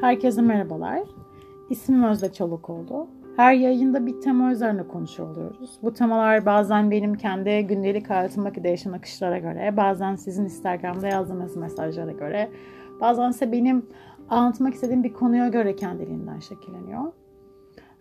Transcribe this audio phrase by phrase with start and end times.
[0.00, 1.00] Herkese merhabalar.
[1.70, 3.06] İsmim Özde Çolakoğlu.
[3.36, 5.70] Her yayında bir tema üzerine konuşuyor oluyoruz.
[5.82, 12.12] Bu temalar bazen benim kendi gündelik hayatımdaki değişen akışlara göre, bazen sizin Instagram'da yazdığınız mesajlara
[12.12, 12.48] göre,
[13.00, 13.86] bazen ise benim
[14.28, 17.12] anlatmak istediğim bir konuya göre kendiliğinden şekilleniyor.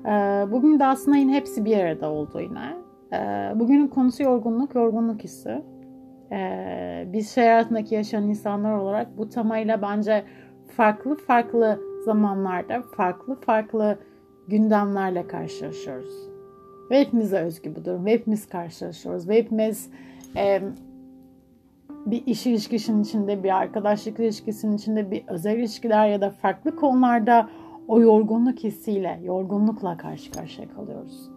[0.06, 2.74] Ee, bugün de aslında yine hepsi bir arada oldu yine.
[3.14, 5.64] Ee, bugünün konusu yorgunluk, yorgunluk hissi.
[6.32, 10.24] Ee, biz şehir hayatındaki yaşayan insanlar olarak bu temayla bence
[10.68, 13.98] farklı farklı zamanlarda farklı farklı
[14.48, 16.30] gündemlerle karşılaşıyoruz.
[16.92, 18.06] Ve hepimize özgü bu durum.
[18.06, 19.30] Ve hepimiz karşılaşıyoruz.
[19.30, 19.90] Ve hepimiz
[20.38, 20.62] e,
[22.06, 27.50] bir iş ilişkisinin içinde, bir arkadaşlık ilişkisinin içinde, bir özel ilişkiler ya da farklı konularda
[27.88, 31.30] o yorgunluk hissiyle, yorgunlukla karşı karşıya kalıyoruz.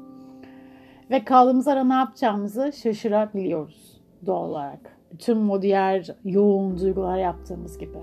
[1.11, 4.99] Ve kaldığımız ara ne yapacağımızı şaşırabiliyoruz doğal olarak.
[5.13, 7.99] Bütün o diğer yoğun duygular yaptığımız gibi.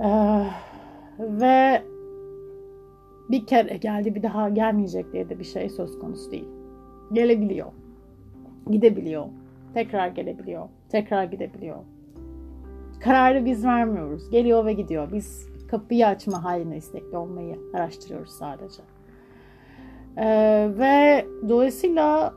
[0.00, 0.44] Ee,
[1.42, 1.82] ve
[3.30, 6.48] bir kere geldi bir daha gelmeyecek diye de bir şey söz konusu değil.
[7.12, 7.72] Gelebiliyor.
[8.70, 9.26] Gidebiliyor.
[9.74, 10.68] Tekrar gelebiliyor.
[10.88, 11.76] Tekrar gidebiliyor.
[13.00, 14.30] Kararı biz vermiyoruz.
[14.30, 15.08] Geliyor ve gidiyor.
[15.12, 18.82] Biz kapıyı açma haline istekli olmayı araştırıyoruz sadece.
[20.16, 22.34] Ee, ve dolayısıyla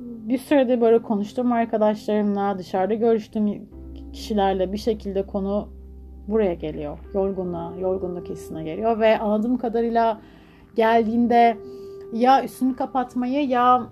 [0.00, 3.68] bir sürede böyle konuştuğum arkadaşlarımla, dışarıda görüştüğüm
[4.12, 5.68] kişilerle bir şekilde konu
[6.28, 6.98] buraya geliyor.
[7.14, 10.20] Yorgunluğa, yorgunluk hissine geliyor ve anladığım kadarıyla
[10.74, 11.58] geldiğinde
[12.12, 13.86] ya üstünü kapatmayı ya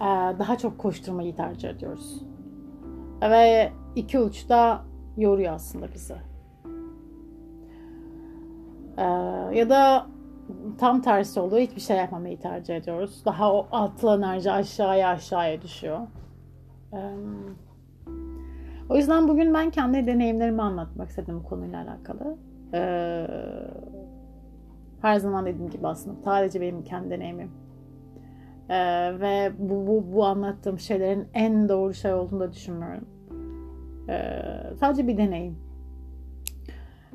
[0.00, 0.04] e,
[0.38, 2.22] daha çok koşturmayı tercih ediyoruz.
[3.22, 4.84] Ve iki uçta
[5.16, 6.16] yoruyor aslında bizi.
[8.96, 9.04] E,
[9.58, 10.06] ya da
[10.78, 11.62] tam tersi oluyor.
[11.62, 13.22] Hiçbir şey yapmamayı tercih ediyoruz.
[13.24, 15.98] Daha o atlı enerji aşağıya aşağıya düşüyor.
[16.92, 17.71] Evet.
[18.92, 22.36] O yüzden bugün ben kendi deneyimlerimi anlatmak istedim bu konuyla alakalı.
[22.74, 23.26] Ee,
[25.02, 27.50] her zaman dediğim gibi aslında sadece benim kendi deneyimim.
[28.68, 33.08] Ee, ve bu, bu, bu anlattığım şeylerin en doğru şey olduğunu da düşünmüyorum.
[34.08, 34.42] Ee,
[34.80, 35.58] sadece bir deneyim.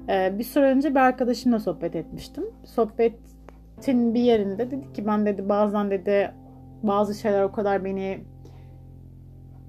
[0.10, 2.44] Ee, bir süre önce bir arkadaşımla sohbet etmiştim.
[2.64, 6.32] Sohbetin bir yerinde dedi ki ben dedi bazen dedi
[6.84, 8.20] bazı şeyler o kadar beni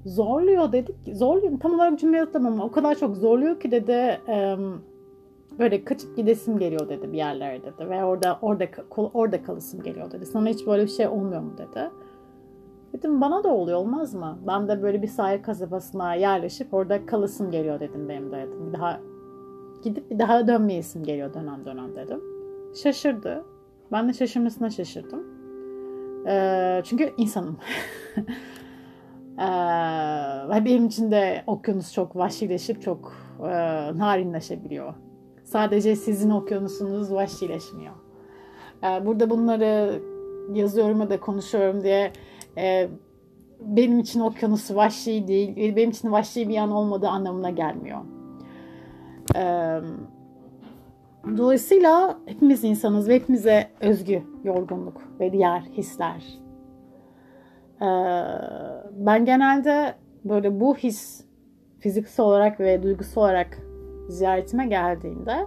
[0.09, 0.97] zorluyor dedik.
[1.13, 1.61] Zorluyor.
[1.61, 4.21] Tam olarak cümle hatırlamam ama o kadar çok zorluyor ki dedi
[5.59, 8.67] böyle kaçıp gidesim geliyor dedi bir yerlere dedi ve orada orada
[9.15, 10.27] orada kalısım geliyor dedi.
[10.27, 11.91] Sana hiç böyle bir şey olmuyor mu dedi.
[12.93, 14.39] Dedim bana da oluyor olmaz mı?
[14.47, 18.69] Ben de böyle bir sahil kasabasına yerleşip orada kalısım geliyor dedim benim de dedim.
[18.69, 19.01] Bir daha
[19.83, 22.21] gidip bir daha dönmeyesim geliyor dönem dönem dedim.
[22.83, 23.45] Şaşırdı.
[23.93, 25.23] Ben de şaşırmasına şaşırdım.
[26.27, 27.57] Ee, çünkü insanım.
[29.39, 33.49] Ee, benim için de okyanus çok vahşileşip çok e,
[33.99, 34.95] narinleşebiliyor.
[35.45, 37.95] Sadece sizin okyanusunuz vahşileşmiyor.
[38.85, 40.03] Ee, burada bunları
[40.55, 42.13] yazıyorum ya da konuşuyorum diye
[42.59, 42.89] e,
[43.61, 47.99] benim için okyanus vahşi değil, benim için vahşi bir yan olmadığı anlamına gelmiyor.
[49.37, 49.79] Ee,
[51.37, 56.25] dolayısıyla hepimiz insanız ve hepimize özgü yorgunluk ve diğer hisler,
[58.93, 59.95] ben genelde
[60.25, 61.25] böyle bu his
[61.79, 63.59] fiziksel olarak ve duygusal olarak
[64.09, 65.47] ziyaretime geldiğinde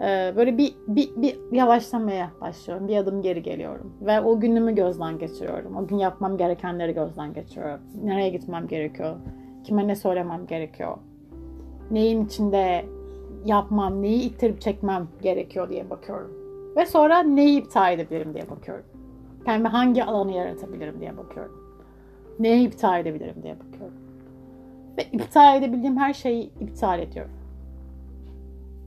[0.00, 2.88] e, böyle bir, bir, bir yavaşlamaya başlıyorum.
[2.88, 3.92] Bir adım geri geliyorum.
[4.00, 5.76] Ve o günümü gözden geçiriyorum.
[5.76, 7.80] O gün yapmam gerekenleri gözden geçiriyorum.
[8.04, 9.16] Nereye gitmem gerekiyor?
[9.64, 10.96] Kime ne söylemem gerekiyor?
[11.90, 12.84] Neyin içinde
[13.44, 16.30] yapmam, neyi ittirip çekmem gerekiyor diye bakıyorum.
[16.76, 18.84] Ve sonra neyi iptal edebilirim diye bakıyorum.
[19.44, 21.74] Kendime hangi alanı yaratabilirim diye bakıyorum.
[22.38, 23.96] Neye iptal edebilirim diye bakıyorum.
[24.98, 27.32] Ve iptal edebildiğim her şeyi iptal ediyorum.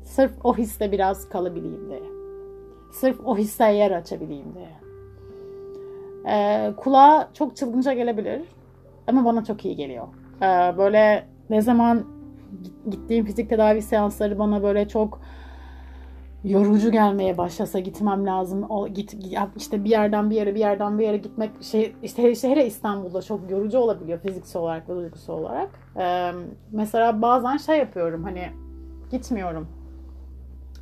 [0.03, 2.01] Sırf o hisse biraz kalabileyim diye.
[2.91, 4.69] Sırf o hisse yer açabileyim diye.
[6.27, 8.41] Ee, kulağa çok çılgınca gelebilir.
[9.07, 10.07] Ama bana çok iyi geliyor.
[10.41, 12.03] Ee, böyle ne zaman
[12.89, 15.19] gittiğim fizik tedavi seansları bana böyle çok
[16.43, 18.65] yorucu gelmeye başlasa gitmem lazım.
[18.69, 19.15] O git
[19.57, 23.21] işte bir yerden bir yere bir yerden bir yere gitmek şey işte, işte hele İstanbul'da
[23.21, 25.69] çok yorucu olabiliyor fiziksel olarak ve duygusal olarak.
[25.97, 26.31] Ee,
[26.71, 28.49] mesela bazen şey yapıyorum hani
[29.11, 29.67] gitmiyorum.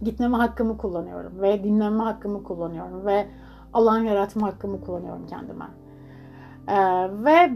[0.02, 3.28] Gitmeme hakkımı kullanıyorum ve dinlenme hakkımı kullanıyorum ve
[3.74, 5.66] alan yaratma hakkımı kullanıyorum kendime.
[6.68, 7.52] Ee, ve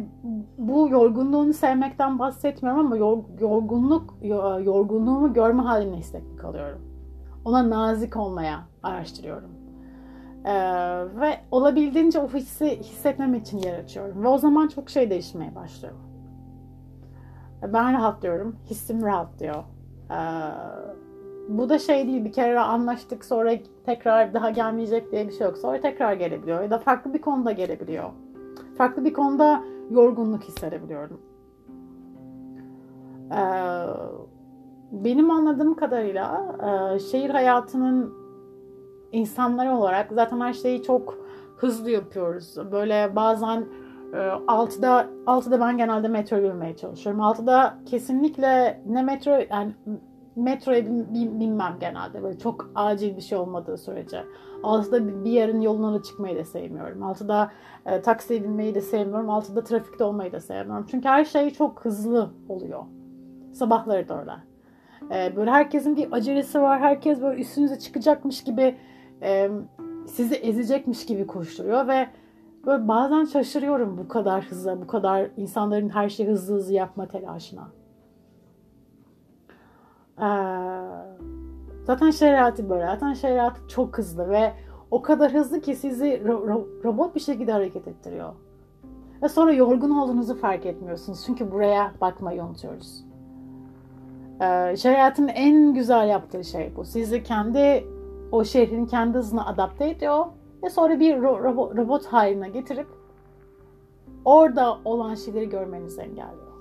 [0.57, 2.97] bu yorgunluğunu sevmekten bahsetmiyorum ama
[3.39, 4.13] yorgunluk
[4.63, 6.94] yorgunluğumu görme haline istekli kalıyorum
[7.45, 9.49] ona nazik olmaya araştırıyorum.
[10.45, 10.53] Ee,
[11.21, 14.23] ve olabildiğince o hissi hissetmem için yer açıyorum.
[14.23, 15.93] Ve o zaman çok şey değişmeye başlıyor.
[17.63, 19.63] Ben rahatlıyorum, hissim rahatlıyor.
[20.11, 20.15] Ee,
[21.49, 23.51] bu da şey değil bir kere anlaştık sonra
[23.85, 25.57] tekrar daha gelmeyecek diye bir şey yok.
[25.57, 28.09] Sonra tekrar gelebiliyor ya da farklı bir konuda gelebiliyor.
[28.77, 31.21] Farklı bir konuda yorgunluk hissedebiliyorum.
[33.31, 33.45] Ee,
[35.03, 36.55] benim anladığım kadarıyla
[36.95, 38.13] e, şehir hayatının
[39.11, 41.17] insanları olarak zaten her şeyi çok
[41.57, 42.55] hızlı yapıyoruz.
[42.71, 43.65] Böyle bazen
[44.13, 47.21] 6'da e, 6'da ben genelde metro binmeye çalışıyorum.
[47.21, 49.73] 6'da kesinlikle ne metro yani
[50.35, 52.23] metroya bin, binmem genelde.
[52.23, 54.23] Böyle çok acil bir şey olmadığı sürece.
[54.63, 57.01] 6'da bir yerin yoluna da çıkmayı da sevmiyorum.
[57.01, 57.51] 6'da
[57.85, 59.27] e, taksiye binmeyi de sevmiyorum.
[59.27, 60.85] 6'da trafikte olmayı da sevmiyorum.
[60.91, 62.83] Çünkü her şey çok hızlı oluyor.
[63.53, 64.54] Sabahları da öyle.
[65.11, 66.79] E, böyle herkesin bir acelesi var.
[66.79, 68.75] Herkes böyle üstünüze çıkacakmış gibi
[69.21, 69.49] e,
[70.07, 72.07] sizi ezecekmiş gibi koşturuyor ve
[72.65, 77.67] böyle bazen şaşırıyorum bu kadar hızlı, bu kadar insanların her şeyi hızlı hızlı yapma telaşına.
[80.17, 80.27] Ee,
[81.83, 82.85] zaten şeriatı böyle.
[82.85, 84.53] Zaten şeriatı çok hızlı ve
[84.91, 88.33] o kadar hızlı ki sizi ro- ro- robot bir şekilde hareket ettiriyor.
[89.23, 91.23] Ve sonra yorgun olduğunuzu fark etmiyorsunuz.
[91.25, 93.05] Çünkü buraya bakmayı unutuyoruz.
[94.41, 96.85] Ee, şeriatın en güzel yaptığı şey bu.
[96.85, 97.87] Sizi kendi
[98.31, 100.25] o şehrin kendi hızına adapte ediyor
[100.63, 102.87] ve sonra bir ro- robot haline getirip
[104.25, 106.55] orada olan şeyleri görmenizi engelliyor.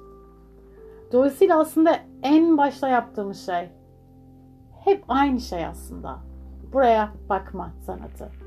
[1.13, 3.69] Dolayısıyla aslında en başta yaptığımız şey
[4.85, 6.19] hep aynı şey aslında.
[6.73, 8.44] Buraya bakma sanatı.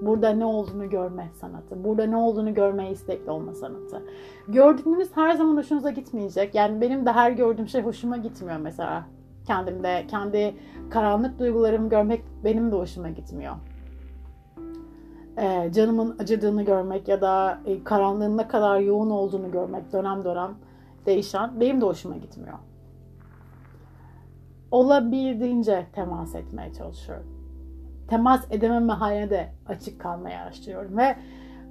[0.00, 1.84] Burada ne olduğunu görme sanatı.
[1.84, 4.02] Burada ne olduğunu görmeye istekli olma sanatı.
[4.48, 6.54] Gördüğünüz her zaman hoşunuza gitmeyecek.
[6.54, 9.06] Yani benim de her gördüğüm şey hoşuma gitmiyor mesela.
[9.46, 10.54] Kendimde, kendi
[10.90, 13.54] karanlık duygularımı görmek benim de hoşuma gitmiyor.
[15.38, 20.54] Ee, canımın acıdığını görmek ya da e, karanlığın ne kadar yoğun olduğunu görmek dönem dönem
[21.06, 22.58] değişen benim de hoşuma gitmiyor.
[24.70, 27.37] Olabildiğince temas etmeye çalışıyorum.
[28.08, 31.16] Temas edememe haline de açık kalmaya araştırıyorum ve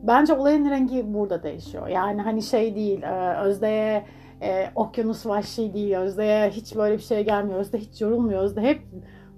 [0.04, 1.88] bence olayın rengi burada değişiyor.
[1.88, 4.06] Yani hani şey değil, e, Özde'ye
[4.42, 8.82] e, okyanus vahşi değil, Özde'ye hiç böyle bir şey gelmiyor, Özde hiç yorulmuyor, Özde hep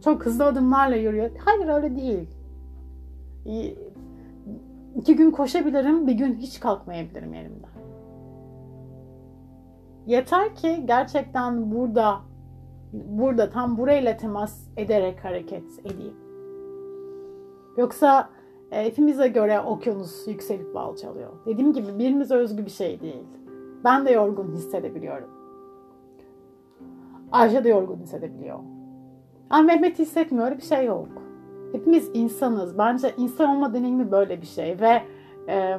[0.04, 1.30] çok hızlı adımlarla yürüyor.
[1.46, 2.30] Hayır öyle değil.
[4.96, 7.70] İki gün koşabilirim, bir gün hiç kalkmayabilirim yerimden.
[10.08, 12.20] Yeter ki gerçekten burada
[12.94, 16.29] burada tam burayla temas ederek hareket edeyim.
[17.80, 18.30] Yoksa
[18.72, 21.30] e, hepimize göre okyanus yükselip alçalıyor.
[21.46, 23.24] Dediğim gibi birimize özgü bir şey değil.
[23.84, 25.30] Ben de yorgun hissedebiliyorum.
[27.32, 28.60] Ayşe de yorgun hissedebiliyor.
[29.50, 31.08] Ama Mehmet hissetmiyor bir şey yok.
[31.72, 32.78] Hepimiz insanız.
[32.78, 35.02] Bence insan olma deneyimi böyle bir şey ve
[35.50, 35.78] e,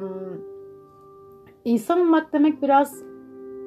[1.65, 3.03] insan olmak demek biraz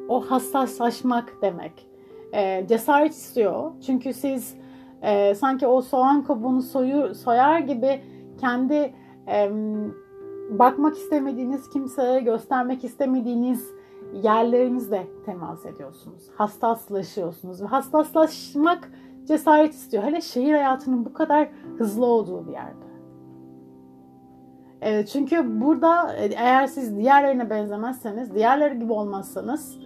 [0.08, 1.88] o hassaslaşmak demek.
[2.32, 3.72] E, cesaret istiyor.
[3.86, 4.54] Çünkü siz
[5.02, 8.00] e, sanki o soğan kabuğunu soyu, soyar gibi
[8.40, 8.94] kendi
[9.28, 9.50] e,
[10.50, 13.74] bakmak istemediğiniz kimseye göstermek istemediğiniz
[14.22, 16.30] yerlerinizle temas ediyorsunuz.
[16.36, 17.62] Hassaslaşıyorsunuz.
[17.62, 18.90] Ve hassaslaşmak
[19.24, 20.02] cesaret istiyor.
[20.02, 21.48] Hele şehir hayatının bu kadar
[21.78, 22.84] hızlı olduğu bir yerde.
[24.80, 29.78] Evet, çünkü burada eğer siz diğerlerine benzemezseniz, diğerleri gibi olmazsanız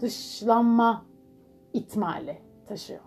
[0.00, 1.04] dışlanma
[1.72, 3.00] ihtimali taşıyor.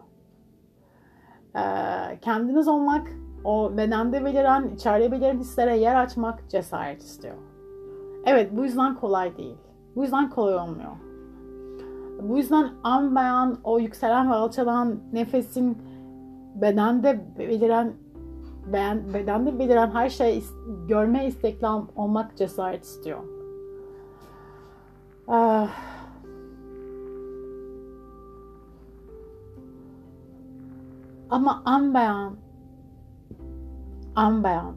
[1.56, 3.08] Ee, kendiniz olmak,
[3.48, 7.36] o bedende beliren, içeride beliren hislere yer açmak cesaret istiyor.
[8.26, 9.58] Evet bu yüzden kolay değil.
[9.96, 10.92] Bu yüzden kolay olmuyor.
[12.22, 15.78] Bu yüzden an beyan o yükselen ve alçalan nefesin
[16.56, 17.94] bedende beliren
[18.74, 20.44] beğen, bedende beliren her şey
[20.88, 23.20] görme istekli olmak cesaret istiyor.
[25.28, 25.70] Ah.
[31.30, 32.47] Ama an beyan
[34.18, 34.76] an beyan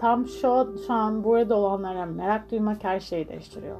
[0.00, 3.76] tam şu, şu an burada olanlara merak duymak her şeyi değiştiriyor.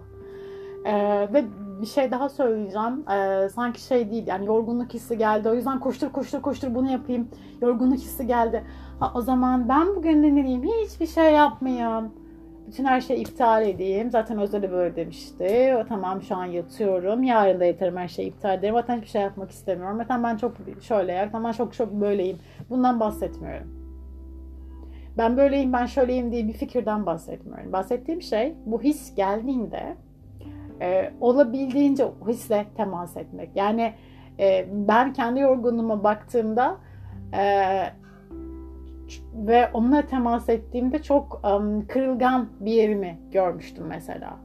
[0.85, 1.45] Ee, ve
[1.81, 3.05] bir şey daha söyleyeceğim.
[3.11, 5.49] Ee, sanki şey değil yani yorgunluk hissi geldi.
[5.49, 7.29] O yüzden koştur koştur koştur bunu yapayım.
[7.63, 8.65] Yorgunluk hissi geldi.
[9.01, 10.63] Ha, o zaman ben bugün dinleyeyim.
[10.63, 12.13] Hiçbir şey yapmayayım.
[12.69, 14.11] Bütün her şeyi iptal edeyim.
[14.11, 15.77] Zaten Özde de böyle demişti.
[15.89, 17.23] Tamam şu an yatıyorum.
[17.23, 18.75] Yarın da yatarım her şeyi iptal ederim.
[18.75, 19.99] Zaten hiçbir şey yapmak istemiyorum.
[19.99, 21.33] Zaten ben çok şöyle yer.
[21.33, 22.39] Tamam çok çok böyleyim.
[22.71, 23.79] Bundan bahsetmiyorum.
[25.19, 27.73] Ben böyleyim, ben şöyleyim diye bir fikirden bahsetmiyorum.
[27.73, 29.97] Bahsettiğim şey bu his geldiğinde
[30.81, 33.51] e, olabildiğince o hisle temas etmek.
[33.57, 33.93] Yani
[34.39, 36.77] e, ben kendi yorgunluğuma baktığımda
[37.33, 37.43] e,
[39.35, 44.37] ve onunla temas ettiğimde çok um, kırılgan bir yerimi görmüştüm mesela.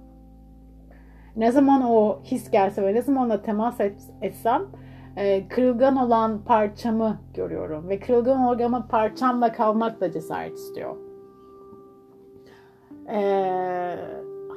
[1.35, 4.61] Ne zaman o his gelse ve ne zaman ona temas et, etsem
[5.15, 7.89] e, kırılgan olan parçamı görüyorum.
[7.89, 10.95] Ve kırılgan olan parçamla kalmak da cesaret istiyor.
[13.09, 13.95] E,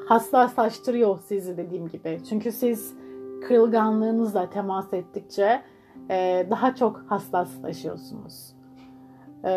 [0.08, 2.20] hassaslaştırıyor sizi dediğim gibi.
[2.28, 2.94] Çünkü siz
[3.48, 5.62] kırılganlığınızla temas ettikçe
[6.10, 8.55] e, daha çok hassaslaşıyorsunuz.
[9.46, 9.52] E,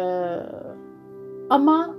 [1.50, 1.96] ama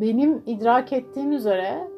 [0.00, 1.88] benim idrak ettiğim üzere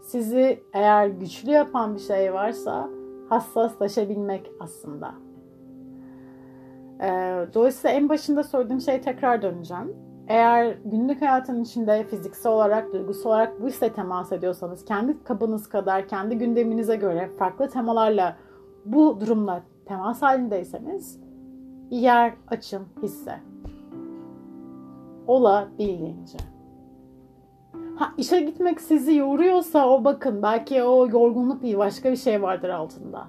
[0.00, 2.88] sizi eğer güçlü yapan bir şey varsa
[3.28, 5.14] hassaslaşabilmek aslında.
[7.00, 7.08] E,
[7.54, 9.96] dolayısıyla en başında söylediğim şeye tekrar döneceğim.
[10.28, 16.08] Eğer günlük hayatın içinde fiziksel olarak, duygusal olarak bu hisle temas ediyorsanız, kendi kabınız kadar,
[16.08, 18.36] kendi gündeminize göre farklı temalarla
[18.84, 21.23] bu durumla temas halindeyseniz
[21.90, 23.40] yer açın hisse.
[25.26, 26.38] Olabildiğince.
[27.96, 32.68] Ha işe gitmek sizi yoruyorsa o bakın belki o yorgunluk değil başka bir şey vardır
[32.68, 33.26] altında.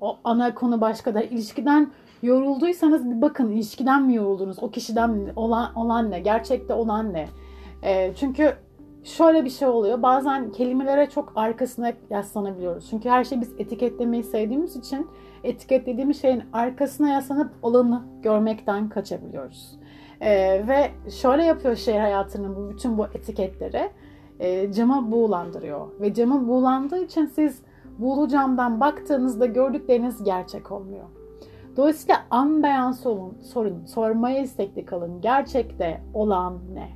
[0.00, 1.22] O ana konu başkadır.
[1.22, 1.90] İlişkiden
[2.22, 4.62] yorulduysanız bir bakın ilişkiden mi yoruldunuz?
[4.62, 6.20] O kişiden olan, olan ne?
[6.20, 7.28] Gerçekte olan ne?
[7.82, 8.56] E, çünkü
[9.04, 10.02] şöyle bir şey oluyor.
[10.02, 12.90] Bazen kelimelere çok arkasına yaslanabiliyoruz.
[12.90, 15.06] Çünkü her şeyi biz etiketlemeyi sevdiğimiz için
[15.48, 19.78] etiketlediğimiz şeyin arkasına yaslanıp olanı görmekten kaçabiliyoruz.
[20.20, 20.30] E,
[20.68, 23.90] ve şöyle yapıyor şehir hayatının bu bütün bu etiketleri
[24.40, 26.00] e, cama buğulandırıyor.
[26.00, 27.62] Ve camı buğulandığı için siz
[27.98, 31.04] buğulu camdan baktığınızda gördükleriniz gerçek olmuyor.
[31.76, 35.20] Dolayısıyla an beyan sorun, sorun, sormaya istekli kalın.
[35.20, 36.88] Gerçekte olan ne?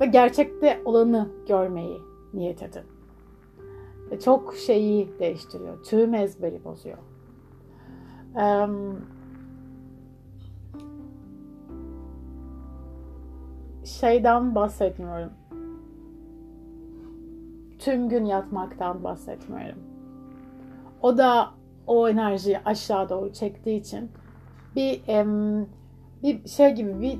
[0.00, 1.98] Ve gerçekte olanı görmeyi
[2.34, 2.95] niyet edin.
[4.24, 5.84] Çok şeyi değiştiriyor.
[5.84, 6.98] Tüm ezberi bozuyor.
[8.34, 9.00] Um,
[13.84, 15.32] şeyden bahsetmiyorum.
[17.78, 19.78] Tüm gün yatmaktan bahsetmiyorum.
[21.02, 21.50] O da
[21.86, 24.10] o enerjiyi aşağı doğru çektiği için
[24.76, 25.66] bir em,
[26.22, 27.18] bir şey gibi bir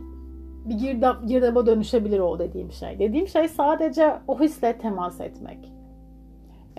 [0.65, 2.99] bir girdap, girdaba dönüşebilir o dediğim şey.
[2.99, 5.76] Dediğim şey sadece o hisle temas etmek.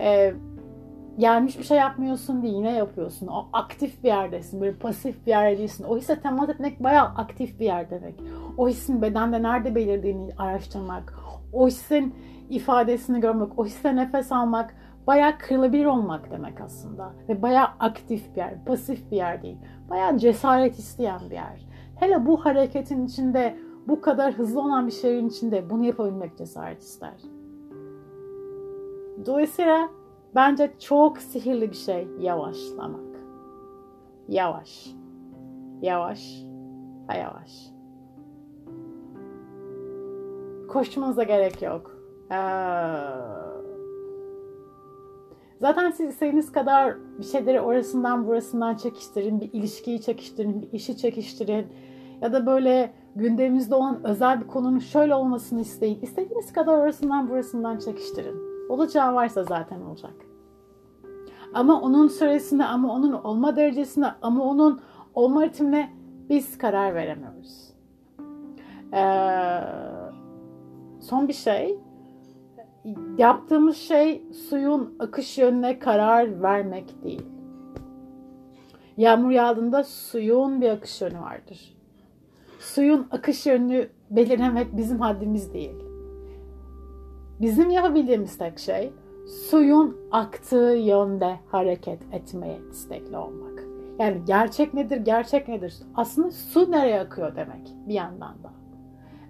[0.00, 0.34] Ee,
[1.18, 3.26] yani hiçbir şey yapmıyorsun değil yine yapıyorsun.
[3.26, 4.60] O aktif bir yerdesin.
[4.60, 5.84] Böyle pasif bir yerde değilsin.
[5.88, 8.14] O hisse temas etmek bayağı aktif bir yer demek.
[8.58, 11.14] O hissin bedende nerede belirdiğini araştırmak.
[11.52, 12.14] O hissin
[12.50, 13.58] ifadesini görmek.
[13.58, 14.74] O hisse nefes almak
[15.06, 17.12] bayağı kırılabilir olmak demek aslında.
[17.28, 19.56] Ve bayağı aktif bir yer, pasif bir yer değil.
[19.90, 21.68] Bayağı cesaret isteyen bir yer.
[21.96, 23.56] Hele bu hareketin içinde,
[23.88, 27.37] bu kadar hızlı olan bir şeyin içinde bunu yapabilmek cesaret ister.
[29.26, 29.88] Dolayısıyla
[30.34, 33.20] bence çok sihirli bir şey yavaşlamak.
[34.28, 34.94] Yavaş.
[35.82, 36.42] Yavaş
[37.08, 37.70] ve yavaş.
[40.68, 41.98] Koşmanıza gerek yok.
[42.30, 42.38] Ee,
[45.60, 51.66] Zaten siz istediğiniz kadar bir şeyleri orasından burasından çekiştirin, bir ilişkiyi çekiştirin, bir işi çekiştirin
[52.22, 55.98] ya da böyle gündeminizde olan özel bir konunun şöyle olmasını isteyin.
[56.02, 58.47] İstediğiniz kadar orasından burasından çekiştirin.
[58.68, 60.14] Olacağı varsa zaten olacak.
[61.54, 64.80] Ama onun süresine, ama onun olma derecesine, ama onun
[65.14, 65.92] olma ritmine
[66.28, 67.74] biz karar veremiyoruz.
[68.92, 69.60] Ee,
[71.00, 71.78] son bir şey,
[73.18, 77.26] yaptığımız şey suyun akış yönüne karar vermek değil.
[78.96, 81.76] Yağmur yağdığında suyun bir akış yönü vardır.
[82.58, 85.87] Suyun akış yönünü belirlemek bizim haddimiz değil.
[87.40, 88.92] Bizim yapabildiğimiz tek şey
[89.50, 93.64] suyun aktığı yönde hareket etmeye istekli olmak.
[93.98, 95.74] Yani gerçek nedir, gerçek nedir?
[95.94, 98.52] Aslında su nereye akıyor demek bir yandan da.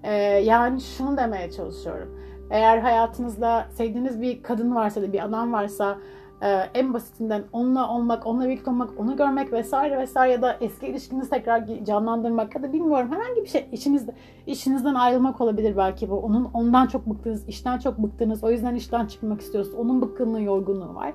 [0.02, 2.18] Ee, yani şunu demeye çalışıyorum
[2.50, 5.98] eğer hayatınızda sevdiğiniz bir kadın varsa da bir adam varsa
[6.42, 10.86] e, en basitinden onunla olmak, onunla birlikte olmak, onu görmek vesaire vesaire ya da eski
[10.86, 14.14] ilişkinizi tekrar canlandırmak ya da bilmiyorum herhangi bir şey işinizde
[14.46, 16.14] işinizden ayrılmak olabilir belki bu.
[16.14, 18.44] Onun ondan çok bıktınız, işten çok bıktınız.
[18.44, 19.78] O yüzden işten çıkmak istiyorsunuz.
[19.78, 21.14] Onun bıkkınlığı, yorgunluğu var.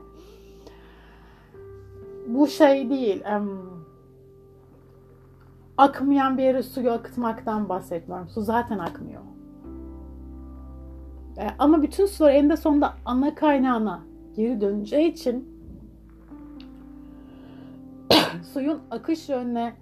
[2.28, 3.24] Bu şey değil.
[3.38, 3.86] Um,
[5.78, 8.30] akmayan bir yere suyu akıtmaktan bahsetmiyorum.
[8.30, 9.22] Su zaten akmıyor.
[11.38, 15.54] E, ama bütün sular eninde sonunda ana kaynağına geri döneceği için
[18.54, 19.74] suyun akış yönüne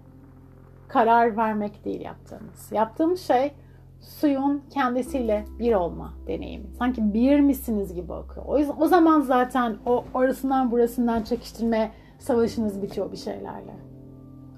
[0.88, 2.72] karar vermek değil yaptığımız.
[2.72, 3.54] Yaptığımız şey
[4.02, 6.68] suyun kendisiyle bir olma deneyimi.
[6.80, 8.46] Sanki bir misiniz gibi akıyor.
[8.46, 13.76] O, yüzden, o zaman zaten o orasından burasından çekiştirme savaşınız bitiyor bir şeylerle.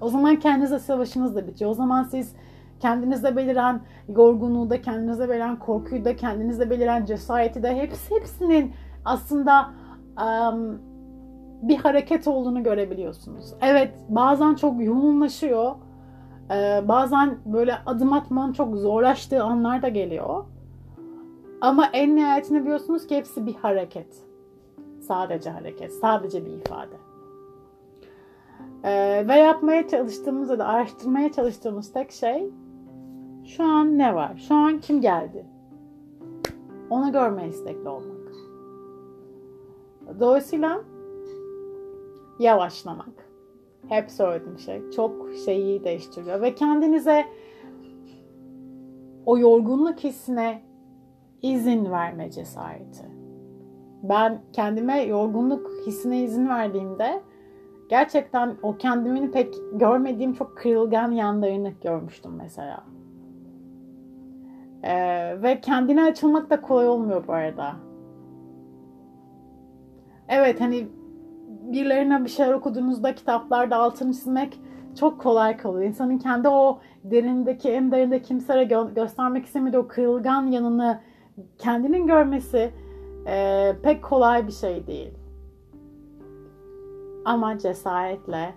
[0.00, 1.70] O zaman kendinize savaşınız da bitiyor.
[1.70, 2.34] O zaman siz
[2.80, 8.72] kendinizde beliren yorgunluğu da, kendinizde beliren korkuyu da, kendinizde beliren cesareti de hepsi hepsinin
[9.04, 9.70] aslında
[10.18, 10.78] um,
[11.62, 13.54] bir hareket olduğunu görebiliyorsunuz.
[13.60, 15.74] Evet bazen çok yoğunlaşıyor.
[16.50, 20.44] Ee, bazen böyle adım atmanın çok zorlaştığı anlar da geliyor.
[21.60, 24.24] Ama en nihayetinde biliyorsunuz ki hepsi bir hareket.
[25.00, 26.94] Sadece hareket, sadece bir ifade.
[28.84, 32.50] Ee, ve yapmaya çalıştığımızda da araştırmaya çalıştığımız tek şey
[33.44, 34.44] şu an ne var?
[34.48, 35.46] Şu an kim geldi?
[36.90, 38.13] Onu görmeye istekli olmak.
[40.20, 40.80] Dolayısıyla
[42.38, 43.28] yavaşlamak.
[43.88, 44.90] Hep söylediğim şey.
[44.90, 46.42] Çok şeyi değiştiriyor.
[46.42, 47.24] Ve kendinize
[49.26, 50.62] o yorgunluk hissine
[51.42, 53.04] izin verme cesareti.
[54.02, 57.22] Ben kendime yorgunluk hissine izin verdiğimde
[57.90, 62.84] gerçekten o kendimin pek görmediğim çok kırılgan yanlarını görmüştüm mesela.
[64.82, 67.83] Ee, ve kendine açılmak da kolay olmuyor bu arada.
[70.28, 70.88] Evet hani
[71.72, 74.60] birilerine bir şeyler okuduğunuzda kitaplarda altını çizmek
[75.00, 75.88] çok kolay kalıyor.
[75.88, 81.00] İnsanın kendi o derindeki, en derinde kimselere gö- göstermek istemediği o kırılgan yanını
[81.58, 82.70] kendinin görmesi
[83.26, 85.10] e, pek kolay bir şey değil.
[87.24, 88.54] Ama cesaretle,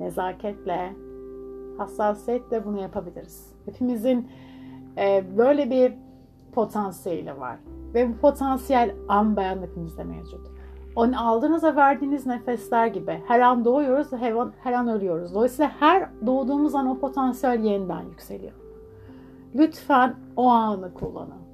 [0.00, 0.92] nezaketle,
[1.78, 3.52] hassasiyetle bunu yapabiliriz.
[3.66, 4.28] Hepimizin
[4.98, 5.92] e, böyle bir
[6.52, 7.58] potansiyeli var.
[7.94, 10.53] Ve bu potansiyel an beyan hepimizde mevcut.
[10.96, 13.22] Onu aldığınız ve verdiğiniz nefesler gibi.
[13.26, 15.34] Her an doğuyoruz, an, her an ölüyoruz.
[15.34, 18.52] Dolayısıyla her doğduğumuz an o potansiyel yeniden yükseliyor.
[19.54, 21.44] Lütfen o anı kullanın.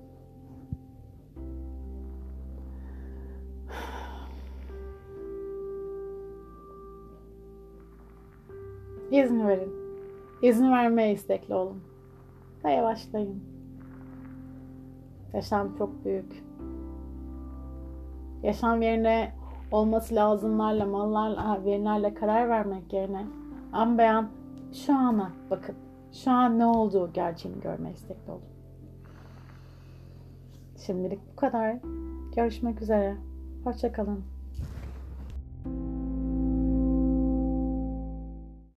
[9.10, 9.72] İzin verin.
[10.42, 11.82] İzin vermeye istekli olun.
[12.64, 13.44] Ve yavaşlayın.
[15.34, 16.49] Yaşam çok büyük.
[18.42, 19.32] Yaşam yerine
[19.72, 23.26] olması lazımlarla, mallarla, verilerle karar vermek yerine
[23.72, 24.28] an beyan
[24.72, 25.74] şu ana bakın.
[26.12, 28.42] Şu an ne olduğu gerçeğini görmeye istekli olun.
[30.86, 31.76] Şimdilik bu kadar.
[32.36, 33.16] Görüşmek üzere.
[33.64, 34.39] Hoşçakalın.